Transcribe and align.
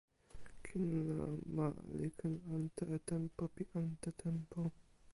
kin 0.65 0.85
la, 1.09 1.19
ma 1.55 1.67
li 1.97 2.09
ken 2.19 2.33
ante 2.55 2.83
e 2.95 2.97
tenpo 3.09 3.43
pi 3.55 3.63
ante 3.79 4.09
tenpo. 4.21 4.61